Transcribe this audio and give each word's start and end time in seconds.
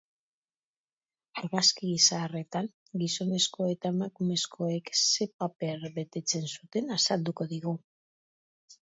Argazki 1.41 1.89
zaharretan, 2.05 2.69
gizonezko 3.01 3.67
eta 3.73 3.91
emakumezkoek 3.95 4.89
zen 5.01 5.29
paper 5.43 5.85
betetzen 5.99 6.49
zuten 6.55 6.89
azalduko 6.97 7.47
digu. 7.53 7.75